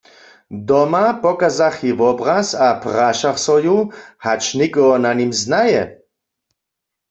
Doma 0.69 1.03
pokazach 1.23 1.77
jej 1.83 1.97
wobraz 2.01 2.47
a 2.65 2.67
prašach 2.83 3.37
so 3.45 3.55
ju, 3.65 3.77
hač 4.23 4.43
někoho 4.59 4.93
na 5.05 5.11
nim 5.19 5.31
znaje. 5.41 5.81